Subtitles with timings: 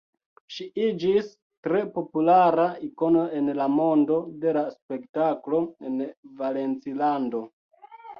[0.53, 1.27] Ŝi iĝis
[1.65, 6.01] tre populara ikono en la mondo de la spektaklo en
[6.41, 7.43] Valencilando.